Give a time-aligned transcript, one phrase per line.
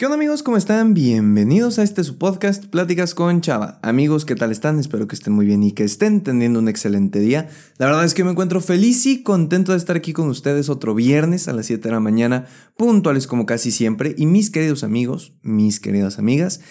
[0.00, 0.42] ¿Qué onda amigos?
[0.42, 0.94] ¿Cómo están?
[0.94, 3.78] Bienvenidos a este su podcast Pláticas con Chava.
[3.82, 4.78] Amigos, ¿qué tal están?
[4.78, 7.50] Espero que estén muy bien y que estén teniendo un excelente día.
[7.76, 10.94] La verdad es que me encuentro feliz y contento de estar aquí con ustedes otro
[10.94, 12.46] viernes a las 7 de la mañana,
[12.78, 14.14] puntuales como casi siempre.
[14.16, 16.62] Y mis queridos amigos, mis queridas amigas,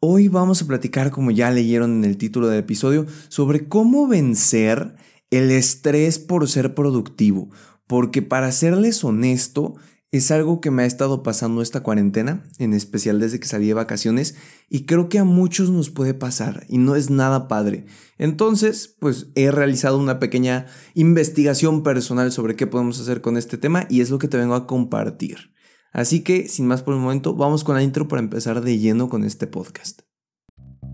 [0.00, 4.96] hoy vamos a platicar, como ya leyeron en el título del episodio, sobre cómo vencer
[5.30, 7.50] el estrés por ser productivo.
[7.86, 9.76] Porque para serles honesto,
[10.16, 13.74] es algo que me ha estado pasando esta cuarentena, en especial desde que salí de
[13.74, 14.36] vacaciones,
[14.70, 17.86] y creo que a muchos nos puede pasar y no es nada padre.
[18.16, 23.86] Entonces, pues he realizado una pequeña investigación personal sobre qué podemos hacer con este tema
[23.90, 25.52] y es lo que te vengo a compartir.
[25.92, 29.08] Así que, sin más por el momento, vamos con la intro para empezar de lleno
[29.08, 30.02] con este podcast.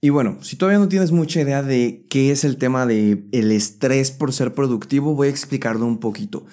[0.00, 3.50] Y bueno, si todavía no tienes mucha idea de qué es el tema de el
[3.50, 6.44] estrés por ser productivo, voy a explicarlo un poquito.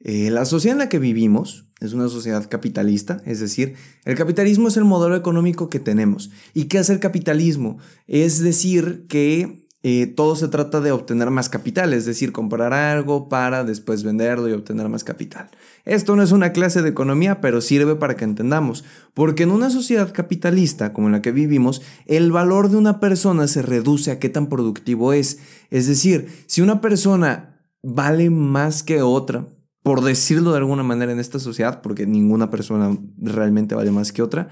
[0.00, 4.68] Eh, la sociedad en la que vivimos es una sociedad capitalista, es decir, el capitalismo
[4.68, 6.30] es el modelo económico que tenemos.
[6.54, 7.78] ¿Y qué es el capitalismo?
[8.06, 13.28] Es decir, que eh, todo se trata de obtener más capital, es decir, comprar algo
[13.28, 15.50] para después venderlo y obtener más capital.
[15.84, 19.70] Esto no es una clase de economía, pero sirve para que entendamos, porque en una
[19.70, 24.28] sociedad capitalista como la que vivimos, el valor de una persona se reduce a qué
[24.28, 25.40] tan productivo es.
[25.70, 29.48] Es decir, si una persona vale más que otra,
[29.82, 34.22] por decirlo de alguna manera en esta sociedad, porque ninguna persona realmente vale más que
[34.22, 34.48] otra,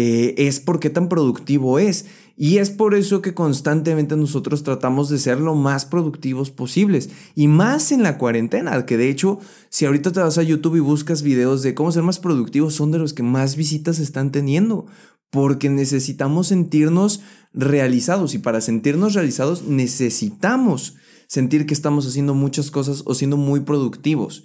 [0.00, 2.06] eh, es por qué tan productivo es.
[2.36, 7.10] Y es por eso que constantemente nosotros tratamos de ser lo más productivos posibles.
[7.34, 10.80] Y más en la cuarentena, que de hecho, si ahorita te vas a YouTube y
[10.80, 14.86] buscas videos de cómo ser más productivos, son de los que más visitas están teniendo.
[15.30, 17.22] Porque necesitamos sentirnos
[17.52, 18.34] realizados.
[18.34, 20.94] Y para sentirnos realizados necesitamos
[21.26, 24.44] sentir que estamos haciendo muchas cosas o siendo muy productivos.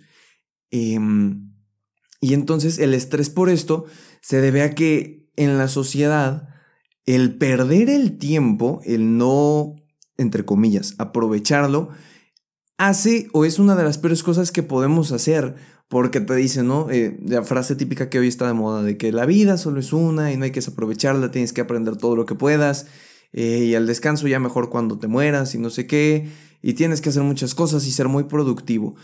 [0.71, 1.52] Em,
[2.23, 3.83] y entonces el estrés por esto
[4.21, 6.47] se debe a que en la sociedad,
[7.05, 9.75] el perder el tiempo, el no,
[10.15, 11.89] entre comillas, aprovecharlo,
[12.77, 15.55] hace o es una de las peores cosas que podemos hacer.
[15.89, 16.89] Porque te dicen, ¿no?
[16.89, 19.91] Eh, la frase típica que hoy está de moda de que la vida solo es
[19.91, 22.87] una y no hay que desaprovecharla, tienes que aprender todo lo que puedas.
[23.33, 26.29] Eh, y al descanso ya mejor cuando te mueras y no sé qué.
[26.61, 28.95] Y tienes que hacer muchas cosas y ser muy productivo.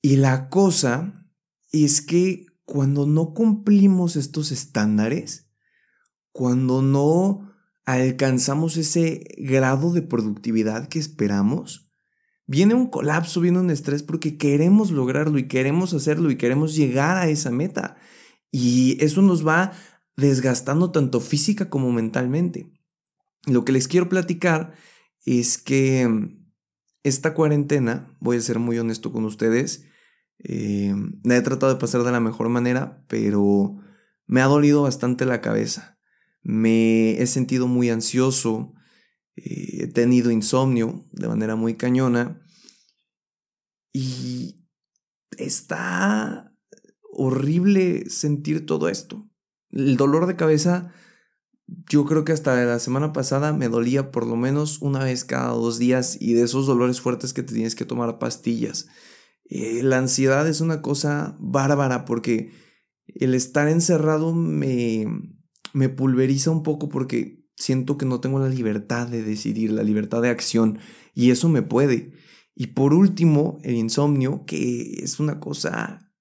[0.00, 1.26] Y la cosa
[1.72, 5.48] es que cuando no cumplimos estos estándares,
[6.32, 7.50] cuando no
[7.86, 11.90] alcanzamos ese grado de productividad que esperamos,
[12.46, 17.16] viene un colapso, viene un estrés porque queremos lograrlo y queremos hacerlo y queremos llegar
[17.16, 17.96] a esa meta.
[18.50, 19.72] Y eso nos va
[20.18, 22.70] desgastando tanto física como mentalmente.
[23.46, 24.74] Lo que les quiero platicar
[25.24, 26.36] es que
[27.02, 29.87] esta cuarentena, voy a ser muy honesto con ustedes,
[30.44, 30.94] eh,
[31.24, 33.76] he tratado de pasar de la mejor manera, pero
[34.26, 35.98] me ha dolido bastante la cabeza
[36.48, 38.72] me he sentido muy ansioso,
[39.36, 42.40] eh, he tenido insomnio de manera muy cañona
[43.92, 44.66] y
[45.36, 46.54] está
[47.12, 49.28] horrible sentir todo esto.
[49.70, 50.90] El dolor de cabeza,
[51.66, 55.50] yo creo que hasta la semana pasada me dolía por lo menos una vez cada
[55.50, 58.88] dos días y de esos dolores fuertes que te tienes que tomar pastillas.
[59.48, 62.52] Eh, la ansiedad es una cosa bárbara porque
[63.06, 65.06] el estar encerrado me,
[65.72, 70.22] me pulveriza un poco porque siento que no tengo la libertad de decidir, la libertad
[70.22, 70.78] de acción,
[71.14, 72.12] y eso me puede.
[72.54, 76.12] Y por último, el insomnio, que es una cosa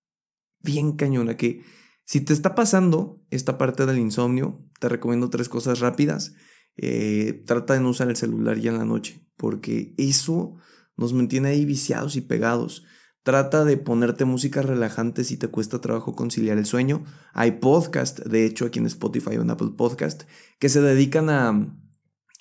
[0.61, 1.63] bien cañona, que
[2.05, 6.33] si te está pasando esta parte del insomnio, te recomiendo tres cosas rápidas.
[6.77, 10.55] Eh, trata de no usar el celular ya en la noche, porque eso
[10.95, 12.83] nos mantiene ahí viciados y pegados.
[13.27, 17.03] Trata de ponerte música relajante si te cuesta trabajo conciliar el sueño.
[17.33, 20.23] Hay podcast, de hecho, aquí en Spotify o en Apple Podcast,
[20.59, 21.77] que se dedican a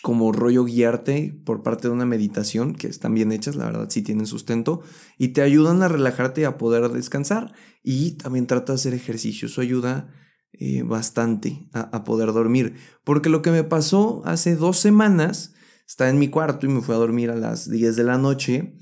[0.04, 4.02] como rollo guiarte por parte de una meditación, que están bien hechas, la verdad sí
[4.02, 4.80] tienen sustento,
[5.18, 7.52] y te ayudan a relajarte y a poder descansar.
[7.82, 10.14] Y también trata de hacer ejercicio, eso ayuda
[10.52, 12.76] eh, bastante a, a poder dormir.
[13.02, 15.52] Porque lo que me pasó hace dos semanas,
[15.84, 18.78] estaba en mi cuarto y me fui a dormir a las 10 de la noche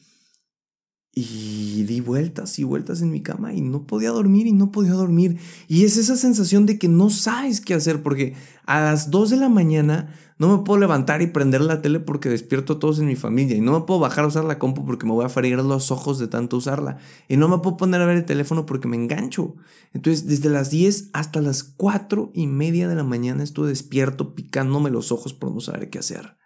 [1.15, 4.93] y di vueltas y vueltas en mi cama y no podía dormir y no podía
[4.93, 5.39] dormir.
[5.69, 8.35] Y es esa sensación de que no sabes qué hacer porque
[8.67, 12.29] a las 2 de la mañana no me puedo levantar y prender la tele porque
[12.29, 14.85] despierto a todos en mi familia y no me puedo bajar a usar la compu
[14.85, 18.01] porque me voy a freír los ojos de tanto usarla y no me puedo poner
[18.01, 19.55] a ver el teléfono porque me engancho.
[19.93, 24.91] Entonces desde las 10 hasta las 4 y media de la mañana estuve despierto picándome
[24.91, 26.37] los ojos por no saber qué hacer.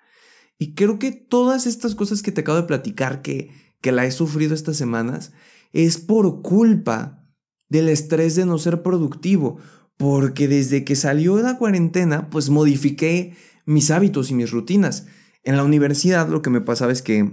[0.58, 4.10] Y creo que todas estas cosas que te acabo de platicar que que la he
[4.10, 5.32] sufrido estas semanas
[5.72, 7.24] es por culpa
[7.68, 9.58] del estrés de no ser productivo,
[9.96, 13.36] porque desde que salió la cuarentena, pues modifiqué
[13.66, 15.06] mis hábitos y mis rutinas.
[15.44, 17.32] En la universidad lo que me pasaba es que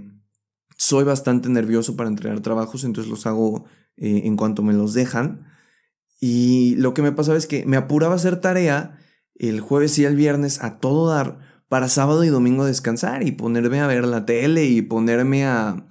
[0.78, 3.66] soy bastante nervioso para entregar trabajos, entonces los hago
[3.98, 5.46] eh, en cuanto me los dejan.
[6.20, 9.00] Y lo que me pasaba es que me apuraba a hacer tarea
[9.36, 11.40] el jueves y el viernes a todo dar
[11.70, 15.86] para sábado y domingo descansar y ponerme a ver la tele y ponerme a,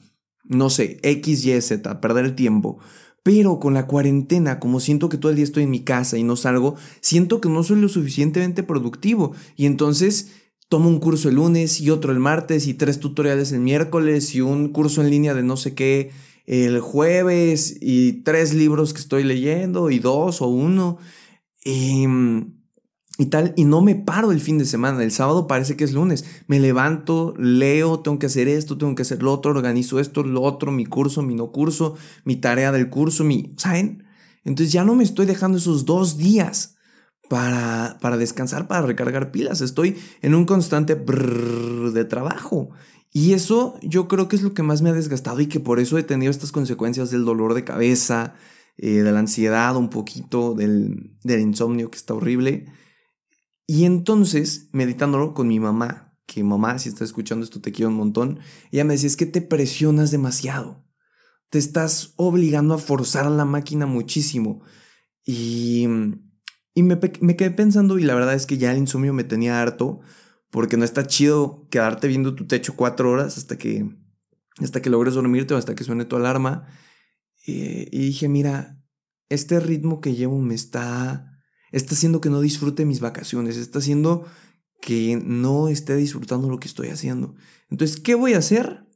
[0.45, 2.79] no sé, X, Y, Z, perder el tiempo.
[3.23, 6.23] Pero con la cuarentena, como siento que todo el día estoy en mi casa y
[6.23, 9.33] no salgo, siento que no soy lo suficientemente productivo.
[9.57, 10.33] Y entonces
[10.69, 14.41] tomo un curso el lunes y otro el martes y tres tutoriales el miércoles y
[14.43, 16.11] un curso en línea de no sé qué
[16.47, 20.99] el jueves y tres libros que estoy leyendo y dos o uno.
[21.65, 22.55] Y, em,
[23.17, 25.03] y tal, y no me paro el fin de semana.
[25.03, 26.25] El sábado parece que es lunes.
[26.49, 30.43] Me levanto, leo, tengo que hacer esto, tengo que hacer lo otro, organizo esto, lo
[30.43, 31.95] otro, mi curso, mi no curso,
[32.25, 33.55] mi tarea del curso, mi.
[33.57, 34.05] ¿Saben?
[34.45, 36.77] Entonces ya no me estoy dejando esos dos días
[37.31, 39.61] para, para descansar, para recargar pilas.
[39.61, 42.71] Estoy en un constante de trabajo.
[43.13, 45.79] Y eso yo creo que es lo que más me ha desgastado y que por
[45.79, 48.35] eso he tenido estas consecuencias del dolor de cabeza,
[48.77, 52.67] eh, de la ansiedad, un poquito del, del insomnio que está horrible.
[53.67, 57.97] Y entonces, meditándolo con mi mamá, que mamá, si estás escuchando esto, te quiero un
[57.97, 58.41] montón,
[58.71, 60.85] ella me decía, es que te presionas demasiado,
[61.51, 64.63] te estás obligando a forzar la máquina muchísimo.
[65.25, 65.87] Y,
[66.75, 70.01] y me, quedé pensando, y la verdad es que ya el insomnio me tenía harto,
[70.51, 73.89] porque no está chido quedarte viendo tu techo cuatro horas hasta que,
[74.61, 76.67] hasta que logres dormirte o hasta que suene tu alarma.
[77.47, 78.81] Eh, y dije, mira,
[79.29, 81.34] este ritmo que llevo me está
[81.75, 84.25] está haciendo que no disfrute mis vacaciones, está haciendo
[84.81, 87.35] que no esté disfrutando lo que estoy haciendo.
[87.69, 88.87] Entonces, ¿qué voy a hacer?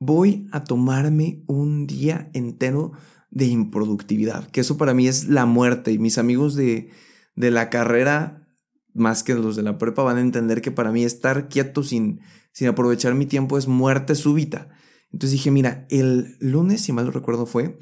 [0.00, 2.92] Voy a tomarme un día entero
[3.30, 6.90] de improductividad, que eso para mí es la muerte y mis amigos de,
[7.36, 8.48] de la carrera,
[8.94, 12.20] más que los de la prepa, van a entender que para mí estar quieto sin,
[12.52, 14.70] sin aprovechar mi tiempo es muerte súbita.
[15.12, 17.78] Entonces dije, mira, el lunes, si mal recuerdo, fue,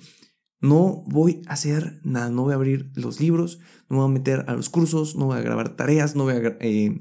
[0.61, 4.45] no voy a hacer nada, no voy a abrir los libros, no voy a meter
[4.49, 6.99] a los cursos, no voy a grabar tareas, no voy a eh,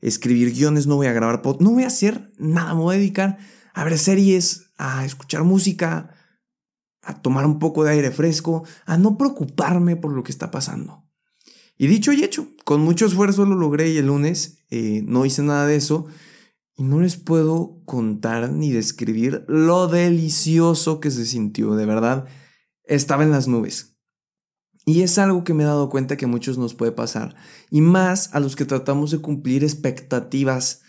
[0.00, 2.98] escribir guiones, no voy a grabar pod, no voy a hacer nada, me voy a
[2.98, 3.38] dedicar
[3.74, 6.14] a ver series, a escuchar música,
[7.02, 11.04] a tomar un poco de aire fresco, a no preocuparme por lo que está pasando.
[11.76, 15.42] Y dicho y hecho, con mucho esfuerzo lo logré y el lunes eh, no hice
[15.42, 16.06] nada de eso
[16.76, 22.26] y no les puedo contar ni describir lo delicioso que se sintió, de verdad
[22.84, 23.96] estaba en las nubes.
[24.86, 27.34] Y es algo que me he dado cuenta que a muchos nos puede pasar.
[27.70, 30.82] Y más a los que tratamos de cumplir expectativas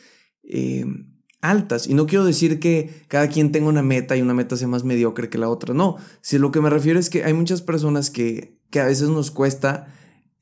[0.43, 0.85] eh,
[1.41, 1.87] altas.
[1.87, 4.83] Y no quiero decir que cada quien tenga una meta y una meta sea más
[4.83, 5.73] mediocre que la otra.
[5.73, 5.97] No.
[6.21, 9.31] Si lo que me refiero es que hay muchas personas que, que a veces nos
[9.31, 9.87] cuesta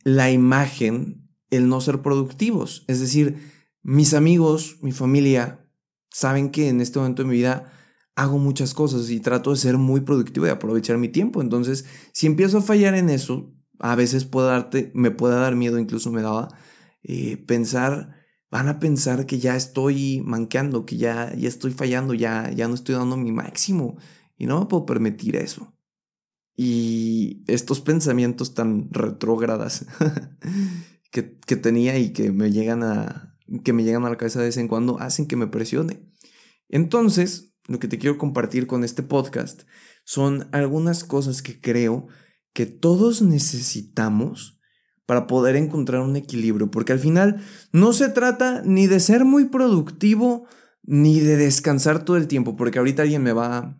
[0.03, 2.83] la imagen el no ser productivos.
[2.87, 3.37] Es decir,
[3.83, 5.67] mis amigos, mi familia,
[6.09, 7.71] saben que en este momento de mi vida
[8.15, 11.41] hago muchas cosas y trato de ser muy productivo y aprovechar mi tiempo.
[11.41, 15.79] Entonces, si empiezo a fallar en eso, a veces puedo darte, me puede dar miedo,
[15.79, 16.49] incluso me daba
[17.03, 18.15] eh, pensar,
[18.51, 22.75] van a pensar que ya estoy manqueando, que ya, ya estoy fallando, ya, ya no
[22.75, 23.97] estoy dando mi máximo
[24.37, 25.73] y no me puedo permitir eso.
[26.55, 29.87] Y estos pensamientos tan retrógradas
[31.11, 34.45] que, que tenía y que me llegan a, que me llegan a la cabeza de
[34.45, 36.07] vez en cuando hacen que me presione.
[36.69, 39.63] Entonces, lo que te quiero compartir con este podcast
[40.03, 42.07] son algunas cosas que creo
[42.53, 44.59] que todos necesitamos
[45.05, 47.41] para poder encontrar un equilibrio, porque al final
[47.71, 50.47] no se trata ni de ser muy productivo
[50.83, 53.79] ni de descansar todo el tiempo, porque ahorita alguien me va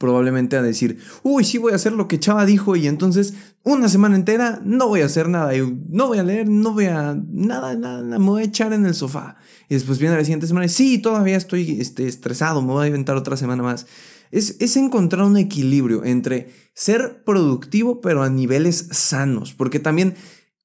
[0.00, 3.86] probablemente a decir, uy, sí voy a hacer lo que Chava dijo y entonces una
[3.90, 5.52] semana entera no voy a hacer nada,
[5.90, 8.94] no voy a leer, no voy a nada, nada, me voy a echar en el
[8.94, 9.36] sofá.
[9.68, 12.86] Y después viene la siguiente semana y sí, todavía estoy este, estresado, me voy a
[12.86, 13.86] inventar otra semana más.
[14.30, 20.14] Es, es encontrar un equilibrio entre ser productivo pero a niveles sanos, porque también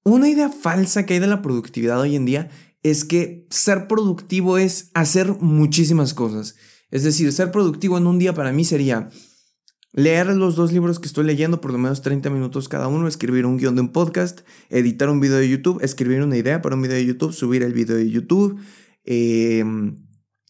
[0.05, 2.49] una idea falsa que hay de la productividad hoy en día
[2.83, 6.55] es que ser productivo es hacer muchísimas cosas.
[6.91, 9.09] Es decir, ser productivo en un día para mí sería
[9.95, 13.45] leer los dos libros que estoy leyendo, por lo menos 30 minutos cada uno, escribir
[13.45, 16.81] un guion de un podcast, editar un video de YouTube, escribir una idea para un
[16.81, 18.59] video de YouTube, subir el video de YouTube,
[19.05, 19.95] em,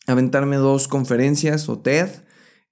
[0.07, 2.09] aventarme dos conferencias o TED,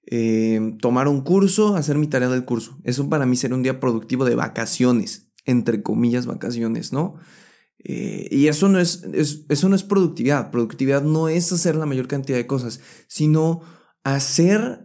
[0.06, 2.78] em, tomar un curso, hacer mi tarea del curso.
[2.82, 7.14] Eso para mí sería un día productivo de vacaciones, entre comillas vacaciones, ¿no?
[7.78, 9.02] Eh, y eso no es,
[9.48, 10.50] eso no es productividad.
[10.50, 13.62] Productividad no es hacer la mayor cantidad de cosas, sino
[14.02, 14.84] hacer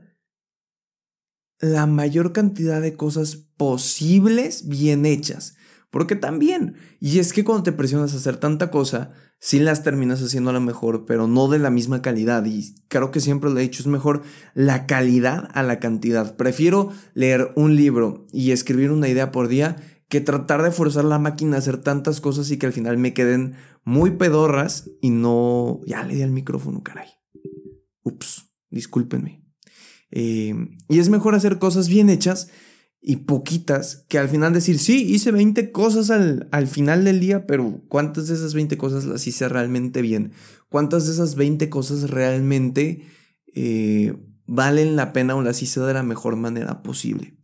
[1.59, 5.55] la mayor cantidad de cosas posibles bien hechas.
[5.89, 10.21] Porque también, y es que cuando te presionas a hacer tanta cosa, sí las terminas
[10.21, 12.45] haciendo a lo mejor, pero no de la misma calidad.
[12.45, 14.21] Y creo que siempre lo he dicho, es mejor
[14.53, 16.35] la calidad a la cantidad.
[16.35, 19.77] Prefiero leer un libro y escribir una idea por día
[20.09, 23.13] que tratar de forzar la máquina a hacer tantas cosas y que al final me
[23.13, 25.81] queden muy pedorras y no...
[25.85, 27.07] Ya le di al micrófono, caray.
[28.03, 29.45] Ups, discúlpenme.
[30.11, 30.55] Eh,
[30.89, 32.49] y es mejor hacer cosas bien hechas
[33.01, 37.45] y poquitas que al final decir, sí, hice 20 cosas al, al, final del día,
[37.45, 40.33] pero ¿cuántas de esas 20 cosas las hice realmente bien?
[40.69, 43.05] ¿Cuántas de esas 20 cosas realmente
[43.53, 47.37] eh, valen la pena o las hice de la mejor manera posible?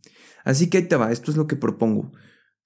[0.44, 2.12] Así que ahí te va, esto es lo que propongo,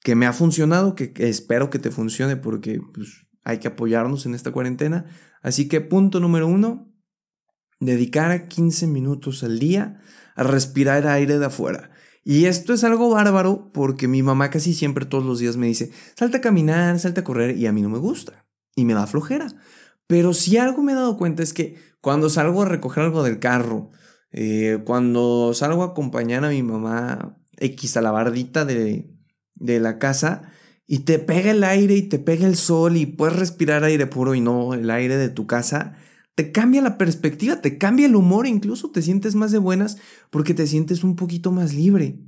[0.02, 4.34] que me ha funcionado, que, espero que te funcione porque pues, hay que apoyarnos en
[4.34, 5.06] esta cuarentena.
[5.42, 6.92] Así que punto número uno,
[7.80, 10.00] dedicar 15 minutos al día
[10.34, 11.90] a respirar aire de afuera.
[12.22, 15.90] Y esto es algo bárbaro porque mi mamá casi siempre todos los días me dice,
[16.16, 19.06] salta a caminar, salta a correr y a mí no me gusta y me da
[19.06, 19.48] flojera.
[20.06, 23.38] Pero si algo me he dado cuenta es que cuando salgo a recoger algo del
[23.38, 23.90] carro,
[24.32, 29.10] eh, cuando salgo a acompañar a mi mamá X a la de,
[29.60, 30.50] de la casa
[30.86, 34.34] y te pega el aire y te pega el sol y puedes respirar aire puro
[34.34, 35.94] y no el aire de tu casa,
[36.34, 39.98] te cambia la perspectiva, te cambia el humor, incluso te sientes más de buenas
[40.30, 42.18] porque te sientes un poquito más libre.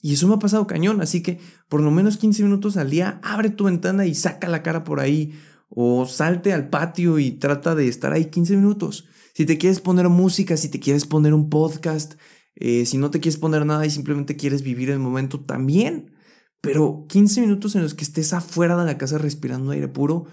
[0.00, 3.20] Y eso me ha pasado cañón, así que por lo menos 15 minutos al día,
[3.24, 5.32] abre tu ventana y saca la cara por ahí,
[5.68, 9.06] o salte al patio y trata de estar ahí 15 minutos.
[9.34, 12.14] Si te quieres poner música, si te quieres poner un podcast,
[12.54, 16.12] eh, si no te quieres poner nada y simplemente quieres vivir el momento, también.
[16.60, 20.26] Pero 15 minutos en los que estés afuera de la casa respirando aire puro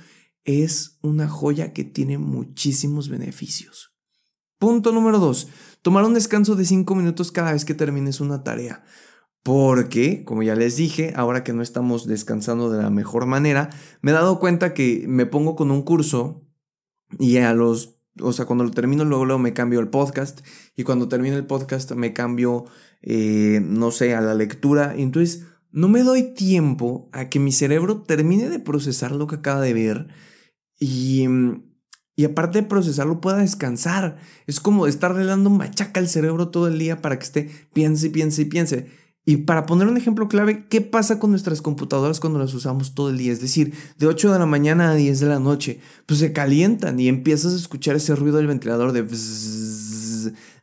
[0.44, 3.96] es una joya que tiene muchísimos beneficios.
[4.58, 5.50] Punto número dos,
[5.82, 8.84] tomar un descanso de 5 minutos cada vez que termines una tarea.
[9.44, 13.70] Porque, como ya les dije, ahora que no estamos descansando de la mejor manera,
[14.02, 16.48] me he dado cuenta que me pongo con un curso
[17.20, 20.42] y a los, o sea, cuando lo termino luego, luego me cambio el podcast
[20.76, 22.66] y cuando termino el podcast me cambio,
[23.04, 24.96] eh, no sé, a la lectura.
[24.98, 29.60] Entonces no me doy tiempo a que mi cerebro termine de procesar lo que acaba
[29.60, 30.08] de ver
[30.80, 31.64] y, mm,
[32.16, 34.18] y aparte de procesarlo pueda descansar.
[34.48, 38.46] Es como estarle dando machaca al cerebro todo el día para que esté piense piense
[38.46, 38.88] piense.
[39.26, 43.10] Y para poner un ejemplo clave, ¿qué pasa con nuestras computadoras cuando las usamos todo
[43.10, 43.34] el día?
[43.34, 47.00] Es decir, de 8 de la mañana a 10 de la noche, pues se calientan
[47.00, 49.04] y empiezas a escuchar ese ruido del ventilador de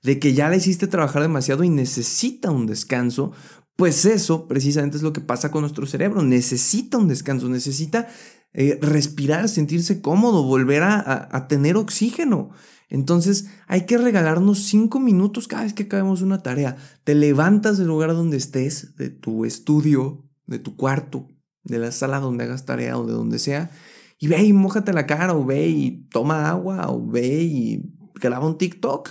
[0.02, 3.32] de que ya le hiciste trabajar demasiado y necesita un descanso.
[3.82, 6.22] Pues eso precisamente es lo que pasa con nuestro cerebro.
[6.22, 8.06] Necesita un descanso, necesita
[8.52, 12.50] eh, respirar, sentirse cómodo, volver a, tener oxígeno.
[12.88, 16.76] Entonces hay que regalarnos cinco minutos cada vez que acabemos una tarea.
[17.02, 21.26] Te levantas del lugar donde estés, de tu estudio, de tu cuarto,
[21.64, 23.72] de la sala donde hagas tarea o de donde sea,
[24.16, 27.82] y ve y mojate la cara, o ve y toma agua, o ve y
[28.28, 29.10] graba un TikTok.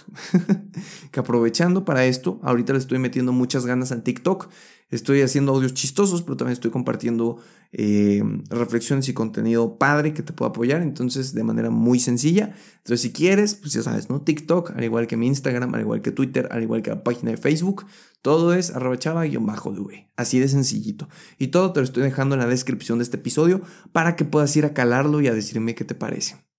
[1.11, 4.49] que aprovechando para esto, ahorita le estoy metiendo muchas ganas al TikTok.
[4.89, 7.37] Estoy haciendo audios chistosos, pero también estoy compartiendo
[7.71, 10.81] eh, reflexiones y contenido padre que te pueda apoyar.
[10.81, 12.53] Entonces, de manera muy sencilla.
[12.77, 14.21] Entonces, si quieres, pues ya sabes, ¿no?
[14.21, 17.31] TikTok, al igual que mi Instagram, al igual que Twitter, al igual que la página
[17.31, 17.85] de Facebook,
[18.21, 20.09] todo es arroba chava-v.
[20.17, 21.07] Así de sencillito.
[21.39, 23.61] Y todo te lo estoy dejando en la descripción de este episodio
[23.93, 26.50] para que puedas ir a calarlo y a decirme qué te parece.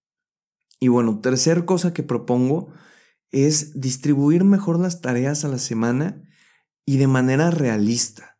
[0.82, 2.72] Y bueno, tercer cosa que propongo
[3.30, 6.28] es distribuir mejor las tareas a la semana
[6.84, 8.36] y de manera realista.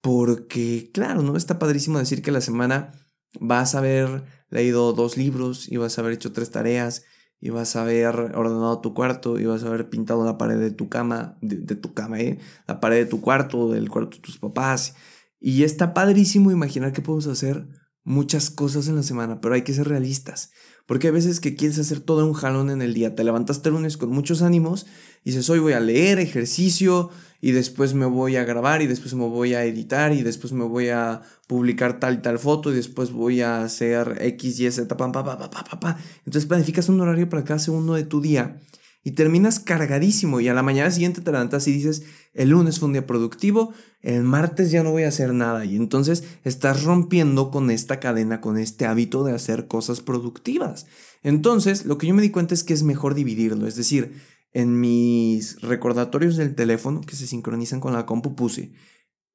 [0.00, 1.36] Porque, claro, ¿no?
[1.36, 2.90] Está padrísimo decir que la semana
[3.38, 7.04] vas a haber leído dos libros y vas a haber hecho tres tareas
[7.38, 10.72] y vas a haber ordenado tu cuarto y vas a haber pintado la pared de
[10.72, 12.40] tu cama, de, tu cama, ¿eh?
[12.66, 14.96] la pared de tu cuarto, del cuarto de tus papás.
[15.38, 17.68] Y está padrísimo imaginar que podemos hacer
[18.02, 20.50] muchas cosas en la semana, pero hay que ser realistas.
[20.88, 23.14] Porque hay veces que quieres hacer todo un jalón en el día.
[23.14, 24.86] Te levantaste el lunes con muchos ánimos
[25.22, 27.10] y dices, hoy voy a leer ejercicio
[27.42, 30.64] y después me voy a grabar y después me voy a editar y después me
[30.64, 34.96] voy a publicar tal y tal foto y después voy a hacer X, Y, Z,
[34.96, 35.98] pa, pa, pa, pa, pa, pa.
[36.24, 38.58] Entonces planificas un horario para cada segundo de tu día
[39.08, 42.02] y terminas cargadísimo y a la mañana siguiente te levantas y dices,
[42.34, 43.72] el lunes fue un día productivo,
[44.02, 48.42] el martes ya no voy a hacer nada y entonces estás rompiendo con esta cadena,
[48.42, 50.86] con este hábito de hacer cosas productivas.
[51.22, 54.12] Entonces, lo que yo me di cuenta es que es mejor dividirlo, es decir,
[54.52, 58.72] en mis recordatorios del teléfono que se sincronizan con la compu puse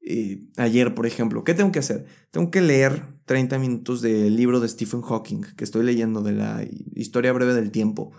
[0.05, 2.05] eh, ayer, por ejemplo, ¿qué tengo que hacer?
[2.29, 6.63] Tengo que leer 30 minutos del libro de Stephen Hawking que estoy leyendo de la
[6.93, 8.11] historia breve del tiempo.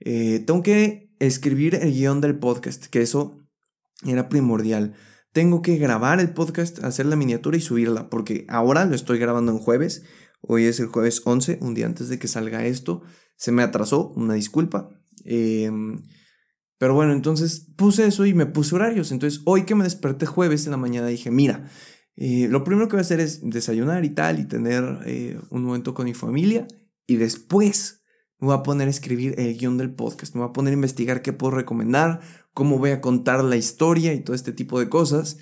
[0.00, 3.46] Eh, tengo que escribir el guion del podcast, que eso
[4.04, 4.94] era primordial.
[5.32, 9.52] Tengo que grabar el podcast, hacer la miniatura y subirla, porque ahora lo estoy grabando
[9.52, 10.04] en jueves.
[10.40, 13.02] Hoy es el jueves 11, un día antes de que salga esto.
[13.36, 14.88] Se me atrasó, una disculpa.
[15.24, 15.70] Eh,
[16.78, 19.12] pero bueno, entonces puse eso y me puse horarios.
[19.12, 21.70] Entonces, hoy que me desperté jueves en la mañana, dije, mira,
[22.16, 25.64] eh, lo primero que voy a hacer es desayunar y tal, y tener eh, un
[25.64, 26.66] momento con mi familia.
[27.06, 28.02] Y después
[28.38, 30.34] me voy a poner a escribir el guion del podcast.
[30.34, 32.20] Me voy a poner a investigar qué puedo recomendar,
[32.52, 35.38] cómo voy a contar la historia y todo este tipo de cosas.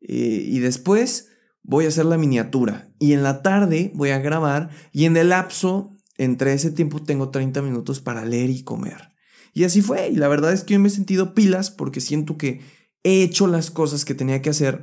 [0.00, 1.28] Eh, y después
[1.62, 2.92] voy a hacer la miniatura.
[2.98, 4.70] Y en la tarde voy a grabar.
[4.92, 9.12] Y en el lapso, entre ese tiempo, tengo 30 minutos para leer y comer.
[9.54, 10.08] Y así fue.
[10.08, 12.60] Y la verdad es que yo me he sentido pilas porque siento que
[13.04, 14.82] he hecho las cosas que tenía que hacer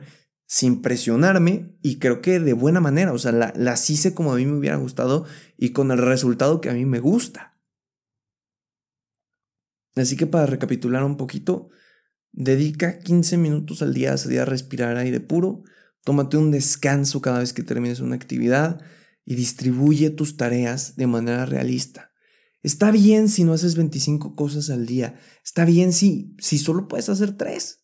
[0.51, 3.13] sin presionarme y creo que de buena manera.
[3.13, 5.25] O sea, la, las hice como a mí me hubiera gustado
[5.57, 7.55] y con el resultado que a mí me gusta.
[9.95, 11.69] Así que para recapitular un poquito,
[12.31, 15.61] dedica 15 minutos al día a salir a respirar aire puro,
[16.03, 18.81] tómate un descanso cada vez que termines una actividad
[19.25, 22.11] y distribuye tus tareas de manera realista.
[22.63, 25.19] Está bien si no haces 25 cosas al día.
[25.45, 27.78] Está bien si, si solo puedes hacer 3.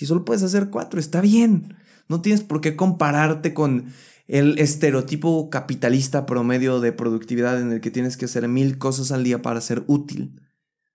[0.00, 1.76] Si solo puedes hacer 4, está bien.
[2.08, 3.92] No tienes por qué compararte con
[4.28, 9.24] el estereotipo capitalista promedio de productividad en el que tienes que hacer mil cosas al
[9.24, 10.40] día para ser útil.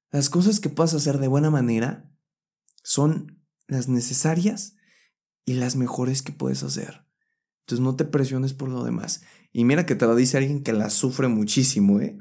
[0.09, 2.11] Las cosas que puedas hacer de buena manera
[2.81, 4.75] son las necesarias
[5.45, 7.05] y las mejores que puedes hacer.
[7.59, 9.21] Entonces no te presiones por lo demás.
[9.51, 12.17] Y mira que te lo dice alguien que la sufre muchísimo, ¿eh?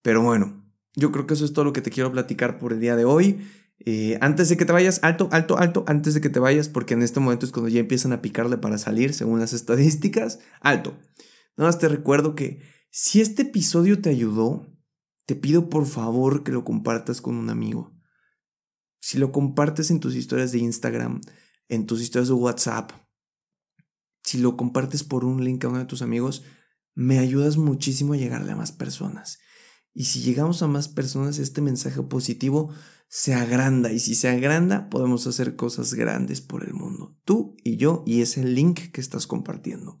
[0.00, 2.80] Pero bueno, yo creo que eso es todo lo que te quiero platicar por el
[2.80, 3.46] día de hoy.
[3.86, 6.94] Eh, antes de que te vayas, alto, alto, alto, antes de que te vayas, porque
[6.94, 10.98] en este momento es cuando ya empiezan a picarle para salir, según las estadísticas, alto.
[11.56, 14.66] Nada más te recuerdo que si este episodio te ayudó,
[15.26, 17.96] te pido por favor que lo compartas con un amigo.
[19.00, 21.20] Si lo compartes en tus historias de Instagram,
[21.68, 22.92] en tus historias de WhatsApp,
[24.22, 26.42] si lo compartes por un link a uno de tus amigos,
[26.94, 29.38] me ayudas muchísimo a llegarle a más personas.
[29.94, 32.72] Y si llegamos a más personas, este mensaje positivo
[33.10, 33.92] se agranda.
[33.92, 37.18] Y si se agranda, podemos hacer cosas grandes por el mundo.
[37.24, 39.98] Tú y yo y ese link que estás compartiendo.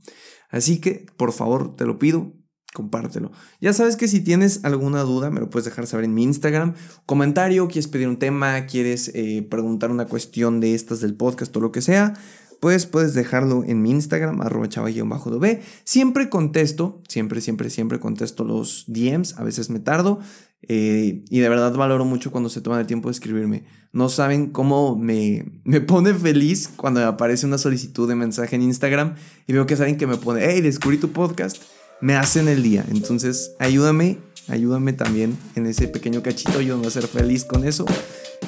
[0.48, 2.32] Así que, por favor, te lo pido,
[2.72, 3.32] compártelo.
[3.60, 6.74] Ya sabes que si tienes alguna duda, me lo puedes dejar saber en mi Instagram.
[7.04, 11.60] Comentario, quieres pedir un tema, quieres eh, preguntar una cuestión de estas del podcast o
[11.60, 12.14] lo que sea
[12.60, 14.68] pues puedes dejarlo en mi Instagram, arroba
[15.04, 15.40] bajo
[15.84, 20.20] Siempre contesto, siempre, siempre, siempre contesto los DMs, a veces me tardo.
[20.68, 23.64] Eh, y de verdad valoro mucho cuando se toman el tiempo de escribirme.
[23.92, 28.62] No saben cómo me, me pone feliz cuando me aparece una solicitud de mensaje en
[28.62, 29.14] Instagram
[29.46, 31.56] y veo que saben que me pone, hey, descubrí tu podcast.
[32.00, 32.84] Me hacen el día.
[32.90, 34.18] Entonces, ayúdame,
[34.48, 36.60] ayúdame también en ese pequeño cachito.
[36.60, 37.84] Yo me voy a ser feliz con eso.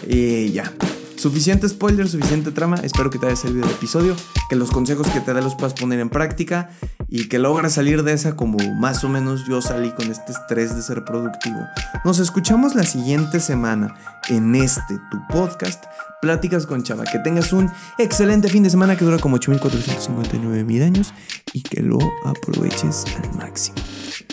[0.08, 0.72] Y ya.
[1.16, 2.76] Suficiente spoiler, suficiente trama.
[2.82, 4.16] Espero que te haya servido el episodio,
[4.48, 6.70] que los consejos que te da los puedas poner en práctica
[7.14, 10.74] y que logres salir de esa como más o menos yo salí con este estrés
[10.74, 11.58] de ser productivo.
[12.06, 13.94] Nos escuchamos la siguiente semana
[14.30, 15.84] en este tu podcast,
[16.22, 17.04] Pláticas con Chava.
[17.04, 21.12] Que tengas un excelente fin de semana que dura como 8459 mil años
[21.52, 23.76] y que lo aproveches al máximo.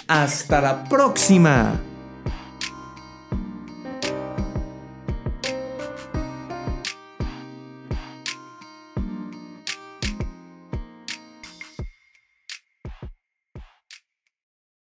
[0.07, 1.77] Hasta la próxima.